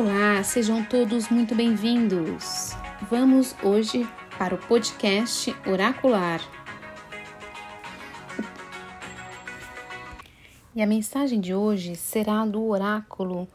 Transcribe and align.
Olá, 0.00 0.44
sejam 0.44 0.84
todos 0.84 1.28
muito 1.28 1.56
bem-vindos. 1.56 2.70
Vamos 3.10 3.56
hoje 3.64 4.08
para 4.38 4.54
o 4.54 4.58
podcast 4.58 5.52
Oracular. 5.66 6.40
E 10.72 10.80
a 10.80 10.86
mensagem 10.86 11.40
de 11.40 11.52
hoje 11.52 11.96
será 11.96 12.46
do 12.46 12.64
oráculo 12.68 13.48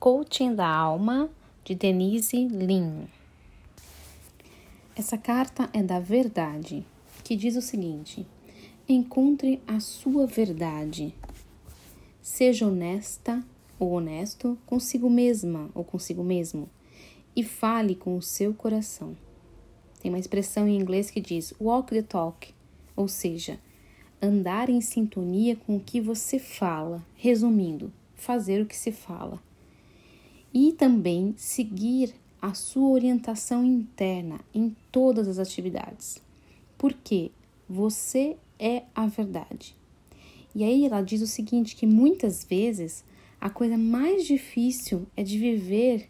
Coaching 0.00 0.56
da 0.56 0.66
Alma 0.66 1.30
de 1.62 1.76
Denise 1.76 2.48
Lin. 2.48 3.06
Essa 4.96 5.16
carta 5.16 5.70
é 5.72 5.84
da 5.84 6.00
verdade, 6.00 6.84
que 7.22 7.36
diz 7.36 7.54
o 7.54 7.62
seguinte: 7.62 8.26
Encontre 8.88 9.62
a 9.68 9.78
sua 9.78 10.26
verdade. 10.26 11.14
Seja 12.20 12.66
honesta 12.66 13.40
ou 13.80 13.92
honesto 13.92 14.56
consigo 14.66 15.10
mesma 15.10 15.70
ou 15.74 15.82
consigo 15.82 16.22
mesmo 16.22 16.68
e 17.34 17.42
fale 17.42 17.94
com 17.94 18.16
o 18.16 18.22
seu 18.22 18.52
coração. 18.52 19.16
Tem 20.00 20.10
uma 20.10 20.18
expressão 20.18 20.68
em 20.68 20.78
inglês 20.78 21.10
que 21.10 21.20
diz 21.20 21.54
walk 21.60 21.90
the 21.90 22.02
talk, 22.02 22.54
ou 22.94 23.08
seja, 23.08 23.58
andar 24.20 24.68
em 24.68 24.80
sintonia 24.80 25.56
com 25.56 25.76
o 25.76 25.80
que 25.80 26.00
você 26.00 26.38
fala, 26.38 27.04
resumindo, 27.14 27.92
fazer 28.14 28.62
o 28.62 28.66
que 28.66 28.76
se 28.76 28.92
fala. 28.92 29.42
E 30.52 30.72
também 30.72 31.34
seguir 31.36 32.14
a 32.42 32.54
sua 32.54 32.88
orientação 32.88 33.64
interna 33.64 34.40
em 34.52 34.74
todas 34.90 35.28
as 35.28 35.38
atividades. 35.38 36.20
Porque 36.76 37.30
você 37.68 38.36
é 38.58 38.82
a 38.94 39.06
verdade. 39.06 39.76
E 40.54 40.64
aí 40.64 40.84
ela 40.84 41.02
diz 41.02 41.22
o 41.22 41.26
seguinte 41.26 41.76
que 41.76 41.86
muitas 41.86 42.44
vezes 42.44 43.04
a 43.40 43.48
coisa 43.48 43.78
mais 43.78 44.26
difícil 44.26 45.06
é 45.16 45.22
de 45.22 45.38
viver 45.38 46.08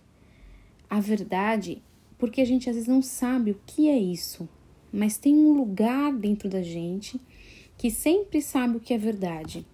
a 0.88 0.98
verdade, 0.98 1.80
porque 2.18 2.40
a 2.40 2.44
gente 2.44 2.68
às 2.68 2.74
vezes 2.74 2.88
não 2.88 3.00
sabe 3.00 3.52
o 3.52 3.60
que 3.64 3.88
é 3.88 3.96
isso, 3.96 4.48
mas 4.92 5.16
tem 5.16 5.34
um 5.34 5.52
lugar 5.52 6.12
dentro 6.12 6.48
da 6.48 6.62
gente 6.62 7.20
que 7.78 7.90
sempre 7.90 8.42
sabe 8.42 8.76
o 8.76 8.80
que 8.80 8.92
é 8.92 8.98
verdade. 8.98 9.64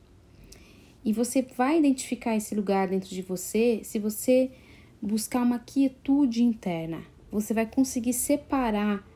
E 1.04 1.12
você 1.12 1.40
vai 1.40 1.78
identificar 1.78 2.36
esse 2.36 2.54
lugar 2.54 2.88
dentro 2.88 3.08
de 3.08 3.22
você 3.22 3.80
se 3.82 3.98
você 3.98 4.50
buscar 5.00 5.42
uma 5.42 5.58
quietude 5.58 6.42
interna. 6.42 7.02
Você 7.30 7.54
vai 7.54 7.64
conseguir 7.64 8.12
separar 8.12 9.06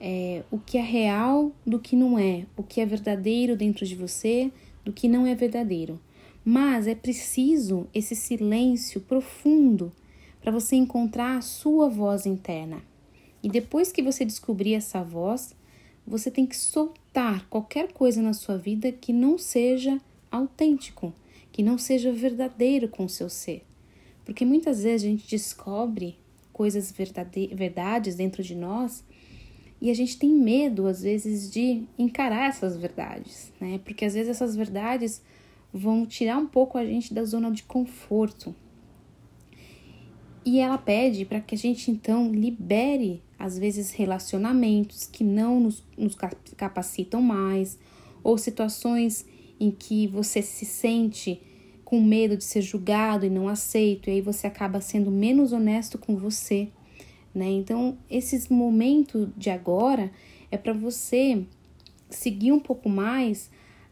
é, 0.00 0.44
o 0.50 0.58
que 0.58 0.76
é 0.76 0.82
real 0.82 1.52
do 1.66 1.78
que 1.78 1.96
não 1.96 2.18
é, 2.18 2.46
o 2.56 2.62
que 2.62 2.80
é 2.80 2.86
verdadeiro 2.86 3.56
dentro 3.56 3.86
de 3.86 3.94
você 3.94 4.52
do 4.84 4.92
que 4.92 5.08
não 5.08 5.26
é 5.26 5.34
verdadeiro. 5.34 6.00
Mas 6.50 6.86
é 6.86 6.94
preciso 6.94 7.86
esse 7.92 8.16
silêncio 8.16 9.02
profundo 9.02 9.92
para 10.40 10.50
você 10.50 10.76
encontrar 10.76 11.36
a 11.36 11.42
sua 11.42 11.90
voz 11.90 12.24
interna. 12.24 12.82
E 13.42 13.50
depois 13.50 13.92
que 13.92 14.02
você 14.02 14.24
descobrir 14.24 14.72
essa 14.72 15.02
voz, 15.02 15.54
você 16.06 16.30
tem 16.30 16.46
que 16.46 16.56
soltar 16.56 17.46
qualquer 17.50 17.92
coisa 17.92 18.22
na 18.22 18.32
sua 18.32 18.56
vida 18.56 18.90
que 18.90 19.12
não 19.12 19.36
seja 19.36 20.00
autêntico, 20.30 21.12
que 21.52 21.62
não 21.62 21.76
seja 21.76 22.10
verdadeiro 22.10 22.88
com 22.88 23.04
o 23.04 23.10
seu 23.10 23.28
ser. 23.28 23.62
Porque 24.24 24.46
muitas 24.46 24.82
vezes 24.82 25.06
a 25.06 25.10
gente 25.10 25.28
descobre 25.28 26.16
coisas 26.50 26.90
verdades 27.52 28.14
dentro 28.14 28.42
de 28.42 28.54
nós 28.54 29.04
e 29.82 29.90
a 29.90 29.94
gente 29.94 30.18
tem 30.18 30.30
medo, 30.30 30.86
às 30.86 31.02
vezes, 31.02 31.50
de 31.50 31.82
encarar 31.98 32.48
essas 32.48 32.74
verdades, 32.74 33.52
né? 33.60 33.78
Porque 33.84 34.06
às 34.06 34.14
vezes 34.14 34.30
essas 34.30 34.56
verdades 34.56 35.20
vão 35.72 36.06
tirar 36.06 36.38
um 36.38 36.46
pouco 36.46 36.78
a 36.78 36.84
gente 36.84 37.12
da 37.12 37.24
zona 37.24 37.50
de 37.50 37.62
conforto. 37.62 38.54
E 40.44 40.60
ela 40.60 40.78
pede 40.78 41.24
para 41.24 41.40
que 41.40 41.54
a 41.54 41.58
gente 41.58 41.90
então 41.90 42.32
libere, 42.32 43.22
às 43.38 43.58
vezes, 43.58 43.90
relacionamentos 43.90 45.06
que 45.06 45.22
não 45.22 45.60
nos, 45.60 45.84
nos 45.96 46.16
capacitam 46.56 47.20
mais, 47.20 47.78
ou 48.22 48.38
situações 48.38 49.26
em 49.60 49.70
que 49.70 50.06
você 50.06 50.40
se 50.40 50.64
sente 50.64 51.40
com 51.84 52.00
medo 52.02 52.36
de 52.36 52.44
ser 52.44 52.62
julgado 52.62 53.24
e 53.24 53.30
não 53.30 53.48
aceito, 53.48 54.08
e 54.08 54.14
aí 54.14 54.20
você 54.20 54.46
acaba 54.46 54.80
sendo 54.80 55.10
menos 55.10 55.52
honesto 55.52 55.96
com 55.96 56.16
você, 56.16 56.68
né? 57.34 57.48
Então, 57.48 57.96
esses 58.10 58.48
momentos 58.48 59.28
de 59.36 59.48
agora 59.48 60.10
é 60.50 60.58
para 60.58 60.72
você 60.72 61.44
seguir 62.10 62.52
um 62.52 62.60
pouco 62.60 62.88
mais 62.88 63.50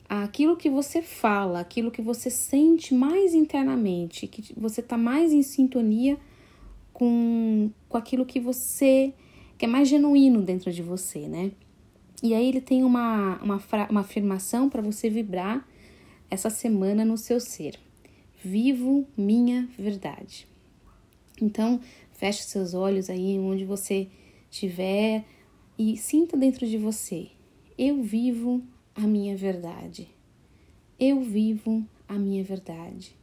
aquilo 0.09 0.56
que 0.56 0.71
você 0.71 1.03
fala, 1.03 1.61
aquilo 1.61 1.91
que 1.91 2.03
você 2.03 2.31
sente 2.31 2.94
mais 2.94 3.34
internamente, 3.34 4.27
que 4.27 4.55
você 4.56 4.81
está 4.81 4.97
mais 4.97 5.33
em 5.33 5.43
sintonia 5.43 6.19
com, 6.93 7.71
com 7.89 7.97
aquilo 7.97 8.25
que 8.25 8.41
você 8.41 9.12
que 9.59 9.65
é 9.65 9.69
mais 9.69 9.89
genuíno 9.89 10.43
dentro 10.43 10.71
de 10.71 10.83
você, 10.83 11.28
né? 11.28 11.50
E 12.22 12.34
aí 12.34 12.49
ele 12.49 12.61
tem 12.61 12.84
uma, 12.84 13.39
uma, 13.43 13.62
uma 13.91 14.00
afirmação 14.00 14.69
para 14.69 14.83
você 14.83 15.09
vibrar 15.09 15.66
essa 16.31 16.50
semana 16.50 17.05
no 17.05 17.16
seu 17.16 17.41
ser. 17.41 17.78
Vivo 18.43 19.06
minha 19.16 19.69
verdade. 19.78 20.47
Então, 21.41 21.81
feche 22.12 22.43
seus 22.43 22.75
olhos 22.75 23.09
aí 23.09 23.39
onde 23.39 23.65
você 23.65 24.09
estiver 24.50 25.25
e 25.78 25.97
sinta 25.97 26.37
dentro 26.37 26.66
de 26.66 26.78
você. 26.78 27.28
Eu 27.78 28.03
vivo 28.03 28.62
a 28.97 29.03
minha 29.03 29.37
verdade. 29.37 30.09
Eu 30.99 31.23
vivo 31.23 31.84
a 32.09 32.15
minha 32.15 32.43
verdade. 32.43 33.15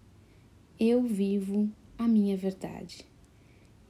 Eu 0.80 1.02
vivo 1.02 1.68
a 1.98 2.08
minha 2.08 2.38
verdade. 2.38 3.06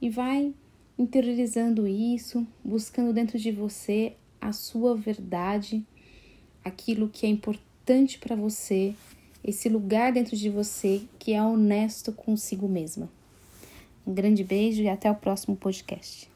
E 0.00 0.08
vai 0.08 0.54
interiorizando 0.98 1.86
isso, 1.86 2.46
buscando 2.64 3.12
dentro 3.12 3.38
de 3.38 3.52
você 3.52 4.14
a 4.40 4.52
sua 4.52 4.96
verdade, 4.96 5.84
aquilo 6.64 7.08
que 7.08 7.26
é 7.26 7.28
importante 7.28 8.18
para 8.18 8.34
você, 8.34 8.94
esse 9.42 9.68
lugar 9.68 10.12
dentro 10.12 10.36
de 10.36 10.48
você 10.48 11.02
que 11.18 11.34
é 11.34 11.42
honesto 11.42 12.12
consigo 12.12 12.66
mesma. 12.66 13.10
Um 14.06 14.14
grande 14.14 14.42
beijo 14.42 14.82
e 14.82 14.88
até 14.88 15.10
o 15.10 15.14
próximo 15.14 15.56
podcast. 15.56 16.33